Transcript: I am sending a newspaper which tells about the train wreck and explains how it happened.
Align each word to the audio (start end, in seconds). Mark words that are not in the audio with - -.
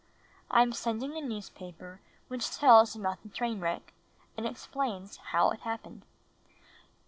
I 0.49 0.63
am 0.63 0.73
sending 0.73 1.15
a 1.15 1.21
newspaper 1.21 2.01
which 2.27 2.57
tells 2.57 2.95
about 2.95 3.21
the 3.21 3.29
train 3.29 3.59
wreck 3.59 3.93
and 4.35 4.47
explains 4.47 5.17
how 5.17 5.51
it 5.51 5.59
happened. 5.59 6.05